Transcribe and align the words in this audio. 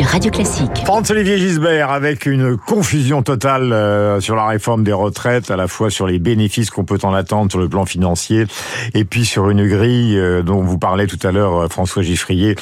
sur 0.00 0.08
Radio 0.08 0.30
Classique. 0.30 0.82
Franz-Olivier 0.84 1.36
Gisbert 1.36 1.90
avec 1.90 2.24
une 2.24 2.56
confusion 2.56 3.22
totale 3.22 3.70
euh, 3.72 4.18
sur 4.20 4.34
la 4.34 4.46
réforme 4.46 4.82
des 4.82 4.94
retraites, 4.94 5.50
à 5.50 5.56
la 5.56 5.68
fois 5.68 5.90
sur 5.90 6.06
les 6.06 6.18
bénéfices 6.18 6.70
qu'on 6.70 6.84
peut 6.84 6.98
en 7.02 7.12
attendre 7.12 7.50
sur 7.50 7.60
le 7.60 7.68
plan 7.68 7.84
financier, 7.84 8.46
et 8.94 9.04
puis 9.04 9.26
sur 9.26 9.50
une 9.50 9.68
grille 9.68 10.18
euh, 10.18 10.42
dont 10.42 10.62
vous 10.62 10.78
parlez 10.78 11.06
tout 11.06 11.18
à 11.22 11.32
l'heure, 11.32 11.54
euh, 11.54 11.68
François 11.68 12.02
Giffrier, 12.02 12.56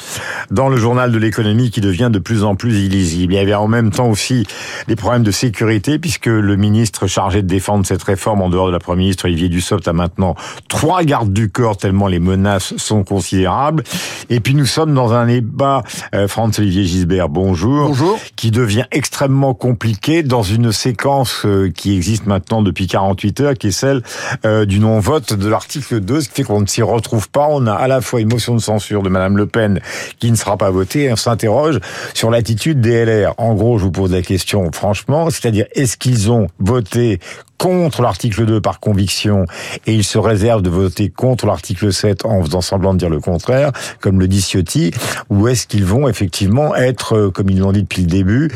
dans 0.51 0.67
le 0.67 0.75
journal 0.75 1.13
de 1.13 1.17
l'économie 1.17 1.71
qui 1.71 1.79
devient 1.79 2.09
de 2.11 2.19
plus 2.19 2.43
en 2.43 2.55
plus 2.55 2.77
illisible. 2.77 3.33
Il 3.33 3.37
y 3.37 3.39
avait 3.39 3.53
en 3.53 3.69
même 3.69 3.91
temps 3.91 4.09
aussi 4.09 4.45
des 4.89 4.97
problèmes 4.97 5.23
de 5.23 5.31
sécurité, 5.31 5.97
puisque 5.97 6.25
le 6.25 6.57
ministre 6.57 7.07
chargé 7.07 7.41
de 7.41 7.47
défendre 7.47 7.85
cette 7.85 8.03
réforme, 8.03 8.41
en 8.41 8.49
dehors 8.49 8.67
de 8.67 8.73
la 8.73 8.79
Première 8.79 8.99
ministre 8.99 9.25
Olivier 9.25 9.47
Dussopt, 9.47 9.87
a 9.87 9.93
maintenant 9.93 10.35
trois 10.67 11.03
gardes 11.03 11.31
du 11.31 11.49
corps, 11.49 11.77
tellement 11.77 12.07
les 12.07 12.19
menaces 12.19 12.75
sont 12.75 13.05
considérables. 13.05 13.83
Et 14.29 14.41
puis 14.41 14.55
nous 14.55 14.65
sommes 14.65 14.93
dans 14.93 15.13
un 15.13 15.27
débat, 15.27 15.83
Franz-Olivier 16.27 16.83
Gisbert, 16.83 17.28
bonjour. 17.29 17.87
Bonjour. 17.87 18.19
Qui 18.35 18.51
devient 18.51 18.85
extrêmement 18.91 19.53
compliqué 19.53 20.23
dans 20.23 20.43
une 20.43 20.71
séquence 20.71 21.45
euh, 21.45 21.71
qui 21.71 21.95
existe 21.95 22.25
maintenant 22.25 22.61
depuis 22.61 22.87
48 22.87 23.39
heures, 23.41 23.53
qui 23.53 23.67
est 23.67 23.71
celle 23.71 24.01
euh, 24.45 24.65
du 24.65 24.79
non-vote 24.79 25.33
de 25.33 25.47
l'article 25.47 26.01
2, 26.01 26.21
ce 26.21 26.29
qui 26.29 26.35
fait 26.35 26.43
qu'on 26.43 26.61
ne 26.61 26.67
s'y 26.67 26.81
retrouve 26.81 27.29
pas. 27.29 27.47
On 27.49 27.67
a 27.67 27.73
à 27.73 27.87
la 27.87 28.01
fois 28.01 28.19
une 28.19 28.29
motion 28.29 28.55
de 28.55 28.61
censure 28.61 29.03
de 29.03 29.09
Madame 29.09 29.37
Le 29.37 29.45
Pen 29.45 29.79
qui 30.19 30.31
ne 30.31 30.35
sera 30.35 30.57
pas 30.57 30.71
votée, 30.71 31.03
et 31.03 31.13
on 31.13 31.15
s'interroge 31.15 31.79
sur 32.13 32.29
l'attitude 32.31 32.81
des 32.81 33.05
LR. 33.05 33.33
En 33.37 33.53
gros, 33.53 33.77
je 33.77 33.85
vous 33.85 33.91
pose 33.91 34.11
la 34.11 34.21
question 34.21 34.69
franchement, 34.71 35.29
c'est-à-dire 35.29 35.65
est-ce 35.73 35.97
qu'ils 35.97 36.31
ont 36.31 36.47
voté 36.59 37.19
contre 37.59 38.01
l'article 38.01 38.45
2 38.45 38.61
par 38.61 38.79
conviction 38.79 39.45
et 39.85 39.93
ils 39.93 40.03
se 40.03 40.17
réservent 40.17 40.63
de 40.63 40.69
voter 40.71 41.09
contre 41.09 41.45
l'article 41.45 41.93
7 41.93 42.25
en 42.25 42.41
faisant 42.43 42.61
semblant 42.61 42.93
de 42.93 42.99
dire 42.99 43.09
le 43.09 43.19
contraire, 43.19 43.71
comme 43.99 44.19
le 44.19 44.27
dit 44.27 44.41
Ciotti, 44.41 44.91
ou 45.29 45.47
est-ce 45.47 45.67
qu'ils 45.67 45.85
vont 45.85 46.07
effectivement 46.07 46.75
être, 46.75 47.15
euh, 47.15 47.29
comme 47.29 47.49
ils 47.49 47.59
l'ont 47.59 47.73
dit 47.73 47.83
depuis 47.83 48.01
le 48.01 48.07
début, 48.07 48.49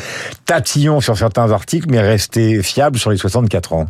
tatillons 0.45 1.02
sur 1.02 1.18
certains 1.18 1.52
articles 1.52 1.88
mais 1.90 2.00
rester 2.00 2.64
fiables 2.64 2.98
sur 2.98 3.12
les 3.12 3.18
64 3.18 3.73
ans? 3.73 3.86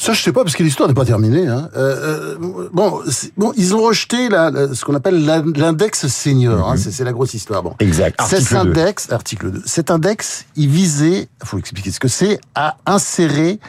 Ça, 0.00 0.14
je 0.14 0.22
sais 0.22 0.32
pas, 0.32 0.44
parce 0.44 0.56
que 0.56 0.62
l'histoire 0.62 0.88
n'est 0.88 0.94
pas 0.94 1.04
terminée. 1.04 1.46
Hein. 1.46 1.68
Euh, 1.76 2.36
euh, 2.40 2.68
bon, 2.72 3.02
bon, 3.36 3.52
ils 3.58 3.74
ont 3.74 3.82
rejeté 3.82 4.30
la, 4.30 4.50
ce 4.72 4.82
qu'on 4.82 4.94
appelle 4.94 5.26
l'index 5.26 6.06
senior. 6.06 6.70
hein, 6.70 6.76
mhm. 6.76 6.78
c'est 6.78 7.04
la 7.04 7.12
grosse 7.12 7.34
histoire. 7.34 7.62
Bon, 7.62 7.74
exact. 7.80 8.18
Cet 8.26 8.50
index, 8.54 9.12
article 9.12 9.50
2. 9.50 9.62
Cet 9.66 9.90
index, 9.90 10.46
il 10.56 10.70
visait, 10.70 11.28
il 11.42 11.46
faut 11.46 11.58
expliquer 11.58 11.90
ce 11.90 12.00
que 12.00 12.08
c'est, 12.08 12.40
à 12.54 12.78
insérer, 12.86 13.60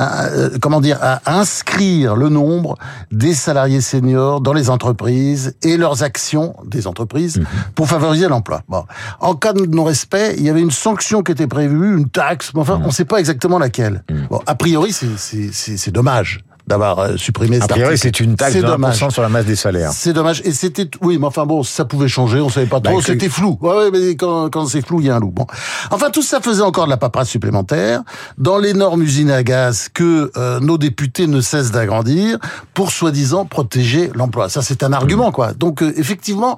euh, 0.00 0.56
comment 0.62 0.80
dire, 0.80 0.96
à 1.02 1.20
inscrire 1.38 2.16
le 2.16 2.30
nombre 2.30 2.78
des 3.12 3.34
salariés 3.34 3.82
seniors 3.82 4.40
dans 4.40 4.54
les 4.54 4.70
entreprises 4.70 5.56
et 5.60 5.76
leurs 5.76 6.02
actions 6.02 6.56
des 6.64 6.86
entreprises 6.86 7.36
mhm. 7.36 7.46
pour 7.74 7.86
favoriser 7.86 8.28
l'emploi. 8.28 8.62
Bon, 8.70 8.86
en 9.20 9.34
cas 9.34 9.52
de 9.52 9.66
non-respect, 9.66 10.36
il 10.38 10.44
y 10.44 10.48
avait 10.48 10.62
une 10.62 10.70
sanction 10.70 11.22
qui 11.22 11.32
était 11.32 11.46
prévue, 11.46 11.98
une 11.98 12.08
taxe, 12.08 12.52
mais 12.54 12.62
enfin, 12.62 12.78
mhm. 12.78 12.84
on 12.84 12.86
ne 12.86 12.92
sait 12.92 13.04
pas 13.04 13.18
exactement 13.18 13.58
laquelle. 13.58 14.04
Bon, 14.30 14.40
a 14.46 14.54
priori, 14.54 14.94
c'est 14.94 15.65
c'est 15.76 15.90
dommage 15.90 16.40
d'avoir 16.66 16.98
euh, 16.98 17.16
supprimé 17.16 17.60
A 17.60 17.96
c'est 17.96 18.20
une 18.20 18.34
taxe 18.34 18.56
de 18.56 18.62
1% 18.62 19.10
sur 19.10 19.22
la 19.22 19.28
masse 19.28 19.46
des 19.46 19.56
salaires. 19.56 19.92
C'est 19.92 20.12
dommage. 20.12 20.42
Et 20.44 20.52
c'était, 20.52 20.88
oui, 21.00 21.18
mais 21.18 21.26
enfin 21.26 21.46
bon, 21.46 21.62
ça 21.62 21.84
pouvait 21.84 22.08
changer, 22.08 22.40
on 22.40 22.48
savait 22.48 22.66
pas 22.66 22.80
trop, 22.80 22.96
bah, 22.96 23.02
c'était 23.04 23.28
flou. 23.28 23.56
Ouais, 23.60 23.76
ouais, 23.76 23.90
mais 23.92 24.16
quand, 24.16 24.50
quand 24.50 24.66
c'est 24.66 24.84
flou, 24.84 25.00
il 25.00 25.06
y 25.06 25.10
a 25.10 25.16
un 25.16 25.20
loup. 25.20 25.30
Bon. 25.30 25.46
Enfin, 25.90 26.10
tout 26.10 26.22
ça 26.22 26.40
faisait 26.40 26.62
encore 26.62 26.86
de 26.86 26.90
la 26.90 26.96
paperasse 26.96 27.28
supplémentaire 27.28 28.02
dans 28.38 28.58
l'énorme 28.58 29.02
usine 29.02 29.30
à 29.30 29.42
gaz 29.42 29.88
que 29.92 30.32
euh, 30.36 30.58
nos 30.60 30.78
députés 30.78 31.26
ne 31.26 31.40
cessent 31.40 31.70
d'agrandir 31.70 32.38
pour 32.74 32.90
soi-disant 32.90 33.44
protéger 33.44 34.10
l'emploi. 34.14 34.48
Ça, 34.48 34.62
c'est 34.62 34.82
un 34.82 34.92
argument, 34.92 35.30
quoi. 35.30 35.52
Donc, 35.52 35.82
euh, 35.82 35.92
effectivement, 35.96 36.56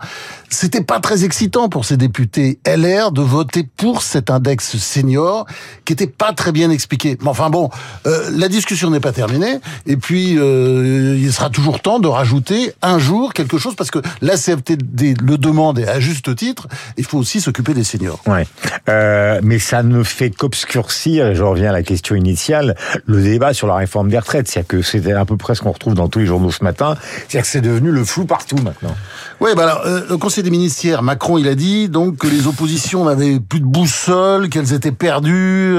c'était 0.48 0.82
pas 0.82 1.00
très 1.00 1.24
excitant 1.24 1.68
pour 1.68 1.84
ces 1.84 1.96
députés 1.96 2.60
LR 2.66 3.12
de 3.12 3.20
voter 3.20 3.68
pour 3.76 4.02
cet 4.02 4.30
index 4.30 4.76
senior 4.78 5.46
qui 5.84 5.92
était 5.92 6.06
pas 6.06 6.32
très 6.32 6.52
bien 6.52 6.70
expliqué. 6.70 7.18
Mais 7.20 7.28
enfin 7.28 7.50
bon, 7.50 7.70
la 8.04 8.48
discussion 8.48 8.90
n'est 8.90 9.00
pas 9.00 9.12
terminée. 9.12 9.58
Et 9.86 9.97
puis 9.98 10.38
euh, 10.38 11.16
il 11.18 11.32
sera 11.32 11.50
toujours 11.50 11.80
temps 11.80 11.98
de 11.98 12.08
rajouter 12.08 12.72
un 12.82 12.98
jour 12.98 13.32
quelque 13.32 13.58
chose 13.58 13.74
parce 13.74 13.90
que 13.90 14.00
la 14.20 14.36
CFTD 14.36 15.14
le 15.22 15.38
demande 15.38 15.78
et 15.78 15.86
à 15.86 16.00
juste 16.00 16.34
titre. 16.36 16.68
Il 16.96 17.04
faut 17.04 17.18
aussi 17.18 17.40
s'occuper 17.40 17.74
des 17.74 17.84
seniors. 17.84 18.20
Ouais, 18.26 18.46
euh, 18.88 19.40
mais 19.42 19.58
ça 19.58 19.82
ne 19.82 20.02
fait 20.02 20.30
qu'obscurcir. 20.30 21.34
Je 21.34 21.42
reviens 21.42 21.70
à 21.70 21.72
la 21.72 21.82
question 21.82 22.14
initiale, 22.14 22.76
le 23.06 23.22
débat 23.22 23.54
sur 23.54 23.66
la 23.66 23.76
réforme 23.76 24.08
des 24.08 24.18
retraites. 24.18 24.48
C'est-à-dire 24.48 24.68
que 24.68 24.82
c'est 24.82 25.12
à 25.12 25.24
peu 25.24 25.36
près 25.36 25.54
ce 25.54 25.62
qu'on 25.62 25.72
retrouve 25.72 25.94
dans 25.94 26.08
tous 26.08 26.20
les 26.20 26.26
journaux 26.26 26.50
ce 26.50 26.64
matin. 26.64 26.96
C'est-à-dire 27.28 27.42
que 27.42 27.48
c'est 27.48 27.60
devenu 27.60 27.90
le 27.90 28.04
flou 28.04 28.24
partout 28.24 28.56
maintenant. 28.56 28.94
Oui, 29.40 29.50
bah 29.56 29.64
alors, 29.64 29.82
euh, 29.86 30.08
au 30.10 30.18
Conseil 30.18 30.42
des 30.42 30.50
ministères, 30.50 31.02
Macron, 31.02 31.38
il 31.38 31.48
a 31.48 31.54
dit 31.54 31.88
donc 31.88 32.18
que 32.18 32.26
les 32.26 32.46
oppositions 32.46 33.04
n'avaient 33.04 33.38
plus 33.40 33.60
de 33.60 33.66
boussole, 33.66 34.48
qu'elles 34.48 34.72
étaient 34.72 34.92
perdues. 34.92 35.76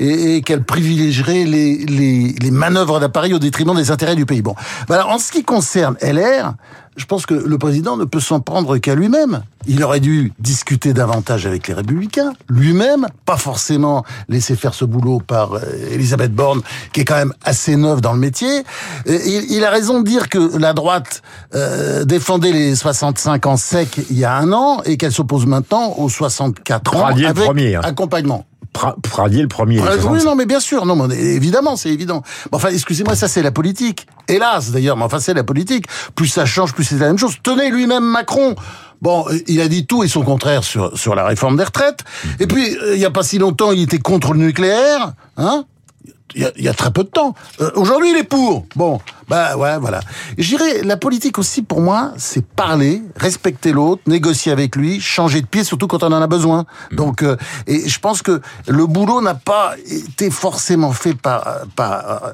Euh, 0.00 0.04
et, 0.04 0.36
et 0.36 0.42
qu'elle 0.42 0.64
privilégierait 0.64 1.44
les, 1.44 1.78
les, 1.78 2.34
les 2.40 2.50
manœuvres 2.50 3.00
d'appareil 3.00 3.34
au 3.34 3.38
détriment 3.38 3.74
des 3.74 3.90
intérêts 3.90 4.16
du 4.16 4.26
pays. 4.26 4.42
Bon, 4.42 4.54
voilà, 4.88 5.08
en 5.08 5.18
ce 5.18 5.32
qui 5.32 5.44
concerne 5.44 5.96
LR, 6.02 6.54
je 6.96 7.06
pense 7.06 7.24
que 7.24 7.34
le 7.34 7.58
président 7.58 7.96
ne 7.96 8.04
peut 8.04 8.20
s'en 8.20 8.40
prendre 8.40 8.76
qu'à 8.76 8.94
lui-même. 8.94 9.42
Il 9.66 9.82
aurait 9.82 10.00
dû 10.00 10.32
discuter 10.38 10.92
davantage 10.92 11.46
avec 11.46 11.68
les 11.68 11.74
républicains, 11.74 12.32
lui-même, 12.48 13.06
pas 13.24 13.36
forcément 13.36 14.04
laisser 14.28 14.56
faire 14.56 14.74
ce 14.74 14.84
boulot 14.84 15.20
par 15.20 15.54
euh, 15.54 15.60
Elisabeth 15.92 16.34
Borne, 16.34 16.60
qui 16.92 17.00
est 17.00 17.04
quand 17.04 17.16
même 17.16 17.32
assez 17.44 17.76
neuve 17.76 18.00
dans 18.00 18.12
le 18.12 18.18
métier. 18.18 18.62
Il, 19.06 19.64
a 19.64 19.70
raison 19.70 20.00
de 20.00 20.04
dire 20.04 20.28
que 20.28 20.58
la 20.58 20.72
droite 20.74 21.22
euh, 21.54 22.04
défendait 22.04 22.52
les 22.52 22.74
65 22.74 23.46
ans 23.46 23.56
secs 23.56 24.00
il 24.10 24.18
y 24.18 24.24
a 24.24 24.36
un 24.36 24.52
an 24.52 24.82
et 24.84 24.96
qu'elle 24.96 25.12
s'oppose 25.12 25.46
maintenant 25.46 25.94
aux 25.96 26.08
64 26.08 26.96
ans 26.96 27.06
avec 27.06 27.32
premier, 27.34 27.76
hein. 27.76 27.80
accompagnement. 27.84 28.44
Pradier 28.72 29.42
le 29.42 29.48
premier. 29.48 29.80
oui, 29.80 30.24
non, 30.24 30.34
mais 30.34 30.46
bien 30.46 30.60
sûr, 30.60 30.86
non, 30.86 30.96
mais 30.96 31.14
évidemment, 31.14 31.76
c'est 31.76 31.90
évident. 31.90 32.22
enfin, 32.52 32.70
excusez-moi, 32.70 33.14
ça 33.14 33.28
c'est 33.28 33.42
la 33.42 33.52
politique. 33.52 34.06
Hélas, 34.28 34.70
d'ailleurs, 34.70 34.96
mais 34.96 35.04
enfin, 35.04 35.20
c'est 35.20 35.34
la 35.34 35.44
politique. 35.44 35.86
Plus 36.14 36.28
ça 36.28 36.46
change, 36.46 36.72
plus 36.72 36.84
c'est 36.84 36.98
la 36.98 37.08
même 37.08 37.18
chose. 37.18 37.36
Tenez, 37.42 37.70
lui-même, 37.70 38.04
Macron. 38.04 38.54
Bon, 39.02 39.26
il 39.48 39.60
a 39.60 39.68
dit 39.68 39.84
tout 39.84 40.04
et 40.04 40.08
son 40.08 40.22
contraire 40.22 40.62
sur, 40.62 40.96
sur 40.96 41.14
la 41.14 41.26
réforme 41.26 41.56
des 41.56 41.64
retraites. 41.64 42.04
Et 42.38 42.46
puis, 42.46 42.76
euh, 42.76 42.94
il 42.94 42.98
n'y 42.98 43.04
a 43.04 43.10
pas 43.10 43.24
si 43.24 43.38
longtemps, 43.38 43.72
il 43.72 43.82
était 43.82 43.98
contre 43.98 44.32
le 44.32 44.38
nucléaire, 44.38 45.12
hein 45.36 45.64
il 46.34 46.50
y, 46.56 46.68
a, 46.68 46.74
très 46.74 46.90
peu 46.90 47.04
de 47.04 47.08
temps. 47.08 47.34
Euh, 47.60 47.70
aujourd'hui, 47.74 48.10
il 48.10 48.16
est 48.16 48.24
pour. 48.24 48.66
Bon, 48.74 49.00
bah 49.28 49.56
ouais, 49.56 49.78
voilà. 49.78 50.00
Je 50.38 50.48
dirais, 50.48 50.82
la 50.82 50.96
politique 50.96 51.38
aussi, 51.38 51.62
pour 51.62 51.80
moi, 51.80 52.12
c'est 52.16 52.44
parler, 52.44 53.02
respecter 53.16 53.72
l'autre, 53.72 54.02
négocier 54.06 54.52
avec 54.52 54.76
lui, 54.76 55.00
changer 55.00 55.40
de 55.40 55.46
pied, 55.46 55.64
surtout 55.64 55.86
quand 55.86 56.02
on 56.02 56.12
en 56.12 56.22
a 56.22 56.26
besoin. 56.26 56.64
Mmh. 56.90 56.96
Donc, 56.96 57.22
euh, 57.22 57.36
et 57.66 57.88
je 57.88 57.98
pense 57.98 58.22
que 58.22 58.40
le 58.66 58.86
boulot 58.86 59.20
n'a 59.20 59.34
pas 59.34 59.74
été 59.86 60.30
forcément 60.30 60.92
fait 60.92 61.14
par, 61.14 61.62
par 61.76 62.32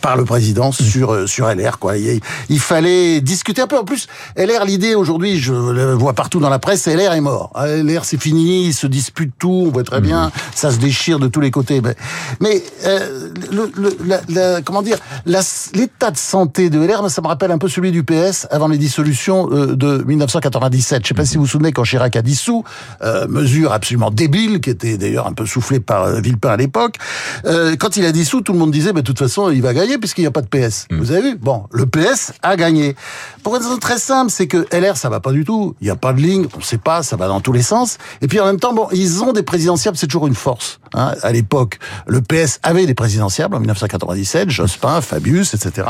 par 0.00 0.16
le 0.16 0.24
président 0.24 0.72
sur 0.72 1.12
euh, 1.12 1.26
sur 1.26 1.48
LR 1.48 1.78
quoi. 1.78 1.94
Il, 1.96 2.60
fallait 2.60 3.20
discuter 3.20 3.62
un 3.62 3.66
peu. 3.66 3.78
En 3.78 3.84
plus, 3.84 4.06
LR 4.36 4.64
l'idée 4.64 4.94
aujourd'hui, 4.94 5.38
je 5.38 5.52
le 5.52 5.94
vois 5.94 6.12
partout 6.12 6.40
dans 6.40 6.50
la 6.50 6.58
presse, 6.58 6.86
LR 6.86 7.12
est 7.12 7.20
mort. 7.20 7.52
LR 7.56 8.04
c'est 8.04 8.20
fini, 8.20 8.66
ils 8.66 8.74
se 8.74 8.86
disputent 8.86 9.34
tout, 9.38 9.64
on 9.66 9.70
voit 9.70 9.84
très 9.84 10.00
bien, 10.00 10.26
mhm. 10.26 10.32
ça 10.54 10.70
se 10.70 10.78
déchire 10.78 11.18
de 11.18 11.28
tous 11.28 11.40
les 11.40 11.50
côtés. 11.50 11.80
Mais 12.40 12.62
euh, 12.84 13.30
le, 13.50 13.70
le, 13.76 14.60
comment 14.62 14.82
dire, 14.82 14.98
l'état 15.26 16.10
de 16.10 16.16
santé 16.16 16.70
de 16.70 16.80
LR, 16.80 17.10
ça 17.10 17.22
me 17.22 17.28
rappelle 17.28 17.50
un 17.50 17.58
peu 17.58 17.68
celui 17.68 17.92
du 17.92 18.02
PS 18.02 18.46
avant 18.50 18.68
les 18.68 18.78
dissolutions 18.78 19.48
euh, 19.52 19.76
de 19.76 20.04
1997. 20.06 21.02
Je 21.02 21.08
sais 21.08 21.14
pas 21.14 21.24
si 21.24 21.36
vous 21.36 21.44
vous 21.44 21.48
souvenez 21.48 21.72
quand 21.72 21.84
Chirac 21.84 22.16
a 22.16 22.22
dissous, 22.22 22.64
euh, 23.02 23.26
mesure 23.28 23.72
absolument 23.72 24.10
débile 24.10 24.60
qui 24.60 24.70
était 24.70 24.98
d'ailleurs 24.98 25.26
un 25.26 25.32
peu 25.32 25.46
soufflée 25.46 25.80
par 25.80 26.20
Villepin 26.20 26.50
à 26.50 26.56
l'époque. 26.56 26.96
quand 27.44 27.96
il 27.96 28.04
a 28.04 28.12
dissous, 28.12 28.40
tout 28.40 28.52
le 28.52 28.58
monde 28.58 28.70
disait, 28.70 28.92
mais 28.92 29.02
de 29.02 29.06
toute 29.06 29.18
façon, 29.18 29.50
il 29.50 29.62
va 29.62 29.74
gagner 29.74 29.87
puisqu'il 29.96 30.22
n'y 30.22 30.26
a 30.26 30.30
pas 30.30 30.42
de 30.42 30.48
PS. 30.48 30.86
Hmm. 30.90 30.98
Vous 30.98 31.12
avez 31.12 31.30
vu? 31.30 31.36
Bon, 31.36 31.64
le 31.70 31.86
PS 31.86 32.32
a 32.42 32.56
gagné. 32.56 32.96
Pour 33.42 33.56
une 33.56 33.62
raison 33.62 33.78
très 33.78 33.98
simple, 33.98 34.30
c'est 34.30 34.46
que 34.46 34.66
LR, 34.76 34.96
ça 34.96 35.08
va 35.08 35.20
pas 35.20 35.32
du 35.32 35.44
tout. 35.44 35.74
Il 35.80 35.84
n'y 35.84 35.90
a 35.90 35.96
pas 35.96 36.12
de 36.12 36.20
ligne, 36.20 36.46
on 36.54 36.58
ne 36.58 36.62
sait 36.62 36.78
pas, 36.78 37.02
ça 37.02 37.16
va 37.16 37.28
dans 37.28 37.40
tous 37.40 37.52
les 37.52 37.62
sens. 37.62 37.96
Et 38.20 38.28
puis 38.28 38.40
en 38.40 38.44
même 38.44 38.60
temps, 38.60 38.74
bon, 38.74 38.88
ils 38.92 39.22
ont 39.22 39.32
des 39.32 39.42
présidentiables, 39.42 39.96
c'est 39.96 40.06
toujours 40.06 40.26
une 40.26 40.34
force. 40.34 40.80
Hein. 40.94 41.14
À 41.22 41.32
l'époque, 41.32 41.78
le 42.06 42.20
PS 42.20 42.60
avait 42.62 42.86
des 42.86 42.94
présidentiables 42.94 43.54
en 43.54 43.60
1997, 43.60 44.50
Jospin, 44.50 45.00
Fabius, 45.00 45.54
etc. 45.54 45.86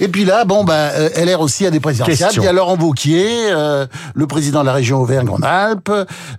Et 0.00 0.08
puis 0.08 0.24
là, 0.24 0.44
bon, 0.44 0.64
bah, 0.64 0.90
euh, 0.94 1.08
LR 1.16 1.40
aussi 1.40 1.66
a 1.66 1.70
des 1.70 1.80
présidentiables. 1.80 2.34
Il 2.36 2.42
y 2.42 2.46
a 2.46 2.52
Laurent 2.52 2.76
Wauquiez, 2.76 3.50
euh, 3.50 3.86
le 4.14 4.26
président 4.26 4.60
de 4.60 4.66
la 4.66 4.72
région 4.72 5.00
Auvergne-Rhône-Alpes. 5.00 5.90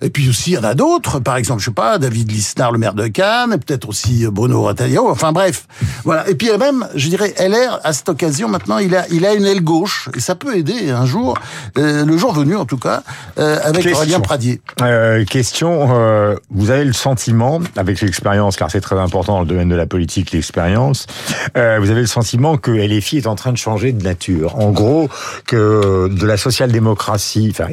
Et 0.01 0.09
puis 0.09 0.29
aussi, 0.29 0.51
il 0.51 0.53
y 0.53 0.57
en 0.57 0.63
a 0.63 0.73
d'autres. 0.73 1.19
Par 1.19 1.37
exemple, 1.37 1.61
je 1.61 1.65
sais 1.65 1.71
pas, 1.71 1.97
David 1.97 2.31
Lisnard, 2.31 2.71
le 2.71 2.77
maire 2.77 2.93
de 2.93 3.07
Cannes, 3.07 3.57
peut-être 3.57 3.89
aussi 3.89 4.25
Bruno 4.27 4.63
Retailleau. 4.63 5.09
Enfin 5.09 5.31
bref, 5.31 5.67
voilà. 6.03 6.27
Et 6.29 6.35
puis 6.35 6.49
même 6.57 6.84
même, 6.87 6.97
je 6.99 7.09
dirais, 7.09 7.33
LR, 7.39 7.79
à 7.83 7.93
cette 7.93 8.09
occasion, 8.09 8.47
maintenant, 8.47 8.77
il 8.77 8.95
a, 8.95 9.05
il 9.11 9.25
a 9.25 9.33
une 9.33 9.45
aile 9.45 9.61
gauche, 9.63 10.09
et 10.15 10.19
ça 10.19 10.35
peut 10.35 10.55
aider 10.55 10.89
un 10.91 11.05
jour, 11.05 11.37
euh, 11.77 12.05
le 12.05 12.17
jour 12.17 12.33
venu 12.33 12.55
en 12.55 12.65
tout 12.65 12.77
cas, 12.77 13.03
euh, 13.39 13.59
avec 13.63 13.83
Question. 13.83 13.97
Aurélien 13.97 14.19
Pradier. 14.19 14.61
Euh, 14.81 15.23
question, 15.25 15.87
vous 16.51 16.69
avez 16.71 16.83
le 16.85 16.93
sentiment, 16.93 17.59
avec 17.75 18.01
l'expérience, 18.01 18.55
car 18.55 18.69
c'est 18.71 18.81
très 18.81 18.97
important 18.97 19.33
dans 19.33 19.41
le 19.41 19.47
domaine 19.47 19.69
de 19.69 19.75
la 19.75 19.85
politique, 19.85 20.31
l'expérience, 20.31 21.07
vous 21.55 21.59
avez 21.61 22.01
le 22.01 22.05
sentiment 22.07 22.57
que 22.57 22.71
LFI 22.71 23.17
est 23.17 23.27
en 23.27 23.35
train 23.35 23.51
de 23.51 23.57
changer 23.57 23.91
de 23.91 24.03
nature. 24.03 24.55
En 24.59 24.71
gros, 24.71 25.09
que 25.47 26.07
de 26.09 26.25
la 26.25 26.37
social-démocratie, 26.37 27.49
enfin, 27.51 27.67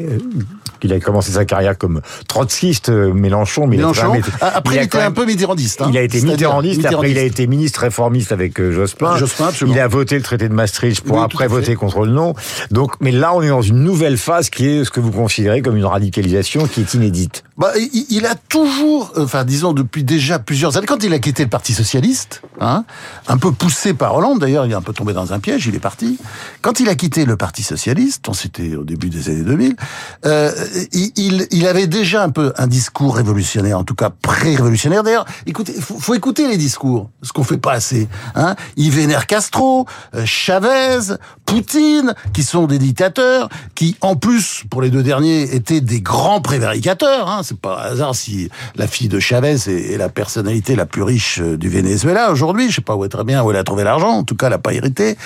il 0.82 0.92
a 0.92 1.00
commencé 1.00 1.32
sa 1.32 1.44
carrière 1.44 1.78
comme 1.78 2.00
trotskiste, 2.28 2.88
Mélenchon, 2.88 3.66
mais 3.66 3.76
il 3.76 3.80
a 3.80 3.82
Mélenchon. 3.82 4.02
quand 4.06 4.12
même 4.12 4.20
été- 4.20 4.30
Ah, 4.40 4.52
Après, 4.56 4.74
il 4.74 4.78
il, 4.78 4.80
a 4.80 4.84
était 4.84 4.98
un 5.00 5.10
peu 5.12 5.24
mitterrandiste. 5.24 5.82
hein. 5.82 5.86
Il 5.90 5.96
a 5.98 6.02
été 6.02 6.18
C'est-à-dire 6.18 6.32
mitterrandiste, 6.34 6.84
après 6.84 6.90
il 6.90 6.96
a 6.96 7.06
mitterrandiste. 7.22 7.34
été 7.40 7.46
ministre 7.46 7.80
réformiste 7.80 8.32
avec 8.32 8.60
euh, 8.60 8.72
Jospin. 9.16 9.50
Jospin, 9.50 9.66
il 9.66 9.78
a 9.78 9.88
voté 9.88 10.16
le 10.16 10.22
traité 10.22 10.48
de 10.48 10.54
Maastricht 10.54 11.02
pour 11.02 11.16
Oui, 11.16 11.22
après 11.22 11.46
voter 11.46 11.74
contre 11.74 12.04
le 12.04 12.12
non. 12.12 12.34
Donc, 12.70 12.92
mais 13.00 13.12
là, 13.12 13.34
on 13.34 13.42
est 13.42 13.48
dans 13.48 13.62
une 13.62 13.82
nouvelle 13.82 14.16
phase 14.16 14.50
qui 14.50 14.66
est 14.66 14.84
ce 14.84 14.90
que 14.90 15.00
vous 15.00 15.10
considérez 15.10 15.62
comme 15.62 15.76
une 15.76 15.84
radicalisation 15.84 16.66
qui 16.66 16.80
est 16.80 16.94
inédite. 16.94 17.44
Bah, 17.58 17.72
il, 17.76 18.26
a 18.26 18.34
toujours, 18.34 19.12
enfin, 19.16 19.44
disons 19.44 19.72
depuis 19.72 20.04
déjà 20.04 20.38
plusieurs 20.38 20.76
années, 20.76 20.86
quand 20.86 21.04
il 21.04 21.12
a 21.12 21.18
quitté 21.18 21.42
le 21.44 21.50
Parti 21.50 21.74
socialiste, 21.74 22.42
hein, 22.60 22.84
un 23.28 23.38
peu 23.38 23.52
poussé 23.52 23.94
par 23.94 24.16
Hollande, 24.16 24.38
d'ailleurs, 24.38 24.66
il 24.66 24.72
est 24.72 24.76
un 24.76 24.82
peu 24.82 24.92
tombé 24.92 25.12
dans 25.12 25.32
un 25.32 25.38
piège, 25.38 25.66
il 25.66 25.74
est 25.74 25.80
parti. 25.80 26.18
Quand 26.60 26.80
il 26.80 26.88
a 26.88 26.94
quitté 26.94 27.24
le 27.24 27.36
Parti 27.36 27.62
socialiste, 27.62 28.28
on 28.28 28.32
c'était 28.32 28.74
au 28.74 28.84
début 28.84 29.10
des 29.10 29.28
années 29.28 29.42
2000, 29.42 29.76
euh, 30.24 30.50
il, 30.92 31.12
il, 31.16 31.46
il 31.50 31.66
avait 31.66 31.86
déjà 31.86 32.22
un 32.22 32.30
peu 32.30 32.52
un 32.56 32.66
discours 32.66 33.16
révolutionnaire, 33.16 33.78
en 33.78 33.84
tout 33.84 33.94
cas 33.94 34.10
pré-révolutionnaire. 34.10 35.02
D'ailleurs, 35.02 35.26
écoutez, 35.46 35.72
faut, 35.72 35.98
faut 35.98 36.14
écouter 36.14 36.48
les 36.48 36.56
discours, 36.56 37.10
ce 37.22 37.32
qu'on 37.32 37.44
fait 37.44 37.58
pas 37.58 37.72
assez. 37.72 38.08
Hein. 38.34 38.56
Il 38.76 38.90
vénère 38.94 39.26
Castro, 39.26 39.86
euh, 40.14 40.24
Chavez, 40.24 41.16
Poutine, 41.46 42.14
qui 42.32 42.42
sont 42.42 42.66
des 42.66 42.78
dictateurs, 42.78 43.48
qui 43.74 43.96
en 44.00 44.16
plus, 44.16 44.64
pour 44.70 44.82
les 44.82 44.90
deux 44.90 45.02
derniers, 45.02 45.54
étaient 45.54 45.80
des 45.80 46.00
grands 46.00 46.40
prévaricateurs. 46.40 47.28
Hein. 47.28 47.42
C'est 47.42 47.58
pas 47.58 47.82
un 47.82 47.92
hasard 47.92 48.14
si 48.14 48.48
la 48.76 48.86
fille 48.86 49.08
de 49.08 49.18
Chavez 49.18 49.56
est, 49.66 49.98
la 49.98 50.08
personnalité 50.08 50.76
la 50.76 50.86
plus 50.86 51.02
riche 51.02 51.40
euh, 51.40 51.56
du 51.56 51.68
Venezuela 51.68 52.30
aujourd'hui. 52.30 52.70
Je 52.70 52.76
sais 52.76 52.80
pas 52.80 52.96
où 52.96 53.06
très 53.08 53.24
bien 53.24 53.42
où 53.42 53.50
elle 53.50 53.56
a 53.56 53.64
trouvé 53.64 53.84
l'argent. 53.84 54.10
En 54.10 54.24
tout 54.24 54.34
cas, 54.34 54.46
elle 54.46 54.54
a 54.54 54.58
pas 54.58 54.72
hérité. 54.72 55.16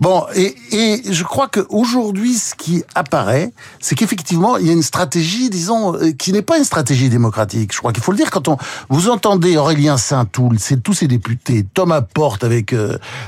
Bon, 0.00 0.24
et, 0.34 0.54
je 1.10 1.24
crois 1.24 1.48
qu'aujourd'hui, 1.48 2.34
ce 2.34 2.54
qui 2.54 2.84
apparaît, 2.94 3.52
c'est 3.80 3.94
qu'effectivement, 3.94 4.56
il 4.56 4.66
y 4.66 4.70
a 4.70 4.72
une 4.72 4.82
stratégie, 4.82 5.50
disons, 5.50 5.94
euh, 5.96 6.12
qui 6.12 6.32
n'est 6.32 6.42
pas 6.42 6.58
une 6.58 6.64
stratégie 6.64 7.08
démocratique. 7.08 7.72
Je 7.72 7.78
crois 7.78 7.92
qu'il 7.92 8.02
faut 8.02 8.12
le 8.12 8.18
dire 8.18 8.30
quand 8.30 8.48
on 8.48 8.56
vous 8.88 9.08
entendez 9.08 9.56
Aurélien 9.56 9.96
Saint-Toul, 9.96 10.56
c'est 10.58 10.82
tous 10.82 10.94
ces 10.94 11.08
députés, 11.08 11.66
Thomas 11.74 12.02
Porte 12.02 12.44
avec 12.44 12.74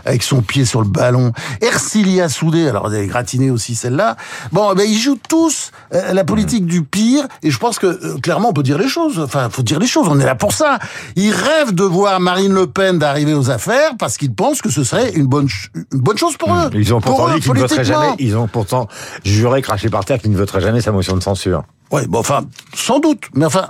avec 0.05 0.23
son 0.23 0.43
pied 0.43 0.65
sur 0.65 0.81
le 0.81 0.89
ballon, 0.89 1.33
Ercilia 1.61 2.29
Soudé, 2.29 2.69
alors 2.69 2.93
elle 2.93 3.03
est 3.03 3.07
gratinée 3.07 3.51
aussi 3.51 3.75
celle-là. 3.75 4.17
Bon, 4.53 4.75
ben 4.75 4.85
ils 4.89 4.99
jouent 4.99 5.19
tous 5.29 5.71
euh, 5.95 6.13
la 6.13 6.25
politique 6.25 6.67
du 6.67 6.83
pire, 6.83 7.27
et 7.43 7.51
je 7.51 7.59
pense 7.59 7.79
que 7.79 7.87
euh, 7.87 8.19
clairement 8.19 8.51
on 8.51 8.53
peut 8.53 8.63
dire 8.63 8.79
les 8.79 8.89
choses. 8.89 9.19
Enfin, 9.19 9.49
faut 9.51 9.63
dire 9.63 9.79
les 9.79 9.87
choses. 9.87 10.09
On 10.09 10.19
est 10.21 10.25
là 10.25 10.35
pour 10.35 10.53
ça. 10.53 10.79
Ils 11.17 11.33
rêvent 11.33 11.75
de 11.75 11.85
voir 11.85 12.21
Marine 12.21 12.53
Le 12.53 12.67
Pen 12.67 12.99
d'arriver 12.99 13.35
aux 13.35 13.51
affaires 13.51 13.93
parce 13.99 14.17
qu'ils 14.17 14.35
pensent 14.35 14.63
que 14.63 14.71
ce 14.71 14.85
serait 14.85 15.13
une 15.13 15.27
bonne 15.27 15.49
une 15.75 16.01
bonne 16.01 16.19
chose 16.19 16.37
pour 16.37 16.53
eux. 16.55 16.71
Ils 16.75 16.95
ont 16.95 17.01
Pour 17.01 17.17
pourtant 17.17 17.35
dit 17.35 17.41
qu'ils 17.41 17.53
ne 17.53 17.61
voteraient 17.61 17.85
jamais. 17.85 18.15
Ils 18.19 18.37
ont 18.37 18.49
pourtant 18.49 18.89
juré, 19.25 19.63
craché 19.63 19.89
par 19.89 20.05
terre 20.05 20.19
qu'ils 20.21 20.31
ne 20.31 20.37
voteraient 20.37 20.61
jamais 20.61 20.81
sa 20.81 20.93
motion 20.93 21.17
de 21.17 21.23
censure. 21.23 21.65
Ouais, 21.91 22.07
bon, 22.07 22.19
enfin, 22.19 22.45
sans 22.75 22.99
doute, 22.99 23.25
mais 23.35 23.45
enfin. 23.45 23.69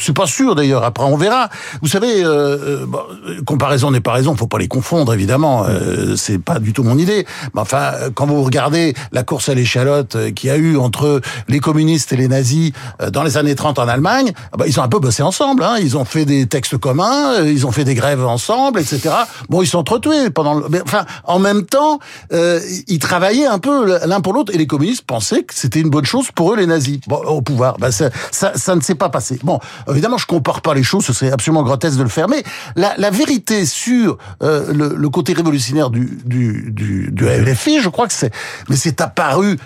C'est 0.00 0.16
pas 0.16 0.26
sûr 0.26 0.54
d'ailleurs. 0.54 0.84
Après, 0.84 1.04
on 1.04 1.16
verra. 1.16 1.48
Vous 1.80 1.88
savez, 1.88 2.24
euh, 2.24 2.82
euh, 2.82 2.86
bon, 2.86 3.00
comparaison 3.46 3.90
n'est 3.90 4.00
pas 4.00 4.12
raison. 4.12 4.34
Faut 4.36 4.46
pas 4.46 4.58
les 4.58 4.68
confondre, 4.68 5.12
évidemment. 5.12 5.64
Euh, 5.68 6.16
c'est 6.16 6.38
pas 6.38 6.58
du 6.58 6.72
tout 6.72 6.82
mon 6.82 6.98
idée. 6.98 7.26
Mais 7.54 7.60
enfin, 7.60 7.92
quand 8.14 8.26
vous 8.26 8.42
regardez 8.42 8.94
la 9.12 9.22
course 9.22 9.48
à 9.48 9.54
l'échalote 9.54 10.16
euh, 10.16 10.30
qu'il 10.30 10.48
y 10.48 10.52
a 10.52 10.56
eu 10.56 10.76
entre 10.76 11.20
les 11.48 11.60
communistes 11.60 12.12
et 12.12 12.16
les 12.16 12.28
nazis 12.28 12.72
euh, 13.00 13.10
dans 13.10 13.22
les 13.22 13.36
années 13.36 13.54
30 13.54 13.78
en 13.78 13.88
Allemagne, 13.88 14.32
ah 14.52 14.56
bah, 14.56 14.64
ils 14.66 14.78
ont 14.80 14.82
un 14.82 14.88
peu 14.88 14.98
bossé 14.98 15.22
ensemble. 15.22 15.62
Hein. 15.62 15.76
Ils 15.80 15.96
ont 15.96 16.04
fait 16.04 16.24
des 16.24 16.46
textes 16.46 16.78
communs, 16.78 17.42
ils 17.44 17.66
ont 17.66 17.72
fait 17.72 17.84
des 17.84 17.94
grèves 17.94 18.24
ensemble, 18.24 18.80
etc. 18.80 19.10
Bon, 19.48 19.62
ils 19.62 19.66
sont 19.66 19.78
entretués 19.78 20.30
pendant. 20.30 20.54
Le... 20.54 20.66
mais 20.68 20.80
enfin, 20.82 21.04
en 21.24 21.38
même 21.38 21.64
temps, 21.64 21.98
euh, 22.32 22.60
ils 22.88 22.98
travaillaient 22.98 23.46
un 23.46 23.58
peu 23.58 23.98
l'un 24.06 24.20
pour 24.20 24.32
l'autre. 24.32 24.54
Et 24.54 24.58
les 24.58 24.66
communistes 24.66 25.04
pensaient 25.06 25.42
que 25.42 25.54
c'était 25.54 25.80
une 25.80 25.90
bonne 25.90 26.04
chose 26.04 26.30
pour 26.34 26.52
eux, 26.52 26.56
les 26.56 26.66
nazis, 26.66 27.00
bon, 27.06 27.16
au 27.16 27.42
pouvoir. 27.42 27.76
Bah, 27.78 27.92
ça, 27.92 28.10
ça, 28.30 28.52
ça 28.56 28.74
ne 28.74 28.80
s'est 28.80 28.94
pas 28.94 29.08
passé. 29.08 29.38
Bon, 29.42 29.60
évidemment, 29.90 30.18
je 30.18 30.26
compare 30.26 30.62
pas 30.62 30.74
les 30.74 30.82
choses. 30.82 31.04
Ce 31.04 31.12
serait 31.12 31.32
absolument 31.32 31.62
grotesque 31.62 31.98
de 31.98 32.02
le 32.02 32.08
faire. 32.08 32.28
Mais 32.28 32.42
la, 32.76 33.10
vérité 33.10 33.66
sur 33.66 34.18
euh, 34.42 34.72
le, 34.72 35.08
côté 35.10 35.32
révolutionnaire 35.32 35.90
du, 35.90 36.18
du 36.24 37.24
LFI, 37.24 37.80
je 37.80 37.88
crois 37.88 38.06
que 38.06 38.14
c'est. 38.14 38.32
Mais 38.68 38.76
c'est 38.76 39.00
apparu 39.00 39.58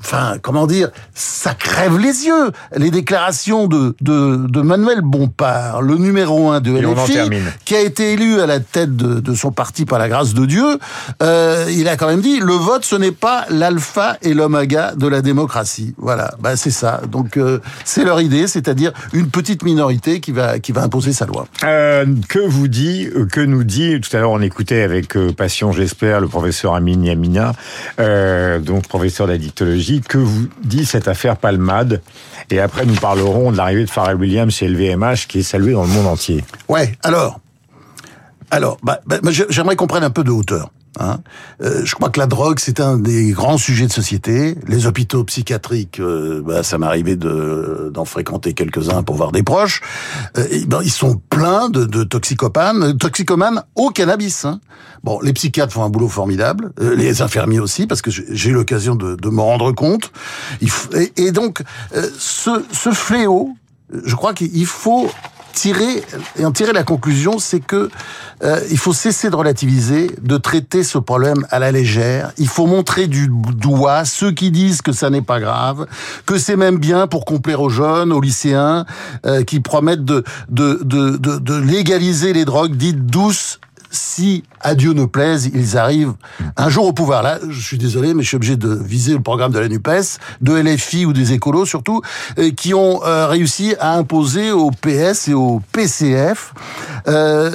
enfin, 0.00 0.36
comment 0.40 0.66
dire, 0.66 0.90
ça 1.14 1.54
crève 1.54 1.98
les 1.98 2.26
yeux. 2.26 2.52
Les 2.76 2.90
déclarations 2.90 3.66
de, 3.66 3.94
de, 4.00 4.46
de 4.48 4.60
Manuel 4.60 5.00
Bompard, 5.02 5.82
le 5.82 5.96
numéro 5.96 6.50
un 6.50 6.60
de 6.60 6.72
LFI, 6.72 7.18
qui 7.64 7.74
a 7.74 7.80
été 7.80 8.12
élu 8.12 8.40
à 8.40 8.46
la 8.46 8.60
tête 8.60 8.96
de, 8.96 9.20
de 9.20 9.34
son 9.34 9.50
parti 9.50 9.84
par 9.84 9.98
la 9.98 10.08
grâce 10.08 10.34
de 10.34 10.46
Dieu, 10.46 10.78
euh, 11.22 11.66
il 11.70 11.88
a 11.88 11.96
quand 11.96 12.06
même 12.06 12.20
dit, 12.20 12.40
le 12.40 12.52
vote, 12.52 12.84
ce 12.84 12.96
n'est 12.96 13.12
pas 13.12 13.46
l'alpha 13.50 14.16
et 14.22 14.34
l'oméga 14.34 14.94
de 14.94 15.06
la 15.06 15.22
démocratie. 15.22 15.94
Voilà, 15.98 16.34
bah, 16.40 16.56
c'est 16.56 16.70
ça. 16.70 17.00
Donc, 17.10 17.36
euh, 17.36 17.60
c'est 17.84 18.04
leur 18.04 18.20
idée, 18.20 18.46
c'est-à-dire 18.46 18.92
une 19.12 19.28
petite 19.28 19.62
minorité 19.62 20.20
qui 20.20 20.32
va, 20.32 20.58
qui 20.58 20.72
va 20.72 20.82
imposer 20.82 21.12
sa 21.12 21.26
loi. 21.26 21.46
Euh, 21.64 22.06
que 22.28 22.38
vous 22.38 22.68
dit, 22.68 23.08
que 23.32 23.40
nous 23.40 23.64
dit, 23.64 24.00
tout 24.00 24.14
à 24.16 24.20
l'heure 24.20 24.30
on 24.30 24.40
écoutait 24.40 24.82
avec 24.82 25.16
passion, 25.36 25.72
j'espère, 25.72 26.20
le 26.20 26.28
professeur 26.28 26.74
Amin 26.74 27.02
Yamina, 27.02 27.52
donc 28.60 28.86
professeur 28.88 29.26
d'addictologie, 29.26 29.77
que 30.06 30.18
vous 30.18 30.48
dit 30.64 30.84
cette 30.84 31.08
affaire 31.08 31.36
Palmade 31.36 32.02
Et 32.50 32.60
après 32.60 32.86
nous 32.86 32.94
parlerons 32.94 33.52
de 33.52 33.56
l'arrivée 33.56 33.84
de 33.84 33.90
Pharrell 33.90 34.16
Williams 34.16 34.52
chez 34.52 34.68
LVMH 34.68 35.26
qui 35.28 35.40
est 35.40 35.42
salué 35.42 35.72
dans 35.72 35.82
le 35.82 35.88
monde 35.88 36.06
entier. 36.06 36.44
Ouais, 36.68 36.96
alors, 37.02 37.40
alors, 38.50 38.78
bah, 38.82 39.00
bah, 39.06 39.18
j'aimerais 39.48 39.76
qu'on 39.76 39.86
prenne 39.86 40.04
un 40.04 40.10
peu 40.10 40.24
de 40.24 40.30
hauteur. 40.30 40.70
Hein. 40.98 41.20
Euh, 41.62 41.84
je 41.84 41.94
crois 41.94 42.10
que 42.10 42.18
la 42.18 42.26
drogue, 42.26 42.58
c'est 42.58 42.80
un 42.80 42.98
des 42.98 43.30
grands 43.30 43.58
sujets 43.58 43.86
de 43.86 43.92
société. 43.92 44.56
Les 44.66 44.86
hôpitaux 44.86 45.24
psychiatriques, 45.24 46.00
euh, 46.00 46.42
bah, 46.44 46.62
ça 46.62 46.78
m'est 46.78 46.86
arrivé 46.86 47.16
de, 47.16 47.90
d'en 47.92 48.04
fréquenter 48.04 48.54
quelques-uns 48.54 49.02
pour 49.02 49.16
voir 49.16 49.32
des 49.32 49.42
proches. 49.42 49.80
Euh, 50.36 50.46
ben, 50.66 50.80
ils 50.82 50.90
sont 50.90 51.20
pleins 51.30 51.68
de, 51.70 52.04
toxicopanes, 52.04 52.96
toxicomanes 52.98 53.62
au 53.74 53.90
cannabis. 53.90 54.44
Hein. 54.44 54.60
Bon, 55.04 55.20
les 55.20 55.32
psychiatres 55.32 55.72
font 55.72 55.84
un 55.84 55.90
boulot 55.90 56.08
formidable, 56.08 56.72
les 56.80 57.22
infirmiers 57.22 57.60
aussi, 57.60 57.86
parce 57.86 58.02
que 58.02 58.10
j'ai 58.10 58.50
eu 58.50 58.52
l'occasion 58.52 58.96
de, 58.96 59.14
de 59.14 59.28
m'en 59.28 59.46
rendre 59.46 59.70
compte. 59.72 60.10
Et, 61.16 61.30
donc, 61.30 61.62
ce 62.18 62.90
fléau, 62.92 63.54
je 64.04 64.16
crois 64.16 64.34
qu'il 64.34 64.66
faut 64.66 65.08
tirer 65.58 66.04
et 66.38 66.44
en 66.44 66.52
tirer 66.52 66.72
la 66.72 66.84
conclusion, 66.84 67.40
c'est 67.40 67.58
que 67.58 67.90
euh, 68.44 68.60
il 68.70 68.78
faut 68.78 68.92
cesser 68.92 69.28
de 69.28 69.34
relativiser, 69.34 70.10
de 70.22 70.36
traiter 70.36 70.84
ce 70.84 70.98
problème 70.98 71.44
à 71.50 71.58
la 71.58 71.72
légère. 71.72 72.32
Il 72.38 72.46
faut 72.46 72.66
montrer 72.66 73.08
du 73.08 73.28
doigt 73.28 74.04
ceux 74.04 74.30
qui 74.30 74.52
disent 74.52 74.82
que 74.82 74.92
ça 74.92 75.10
n'est 75.10 75.22
pas 75.32 75.40
grave, 75.40 75.86
que 76.26 76.38
c'est 76.38 76.56
même 76.56 76.78
bien 76.78 77.08
pour 77.08 77.24
complaire 77.24 77.60
aux 77.60 77.70
jeunes, 77.70 78.12
aux 78.12 78.20
lycéens, 78.20 78.86
euh, 79.26 79.42
qui 79.42 79.58
promettent 79.58 80.04
de 80.04 80.22
de, 80.48 80.80
de, 80.84 81.16
de 81.16 81.38
de 81.38 81.54
légaliser 81.56 82.32
les 82.32 82.44
drogues 82.44 82.76
dites 82.76 83.06
douces 83.06 83.58
si, 83.90 84.44
à 84.60 84.74
Dieu 84.74 84.92
ne 84.92 85.04
plaise, 85.04 85.50
ils 85.54 85.76
arrivent 85.78 86.12
un 86.56 86.68
jour 86.68 86.86
au 86.86 86.92
pouvoir. 86.92 87.22
Là, 87.22 87.38
je 87.48 87.60
suis 87.60 87.78
désolé, 87.78 88.14
mais 88.14 88.22
je 88.22 88.28
suis 88.28 88.36
obligé 88.36 88.56
de 88.56 88.74
viser 88.74 89.12
le 89.14 89.20
programme 89.20 89.52
de 89.52 89.58
la 89.58 89.68
NUPES, 89.68 90.18
de 90.40 90.52
LFI 90.54 91.06
ou 91.06 91.12
des 91.12 91.32
écolos 91.32 91.64
surtout, 91.66 92.02
euh, 92.38 92.50
qui 92.50 92.74
ont 92.74 93.02
euh, 93.04 93.26
réussi 93.26 93.74
à 93.80 93.94
imposer 93.94 94.52
au 94.52 94.70
PS 94.70 95.28
et 95.28 95.34
au 95.34 95.60
PCF 95.72 96.52
euh, 97.06 97.50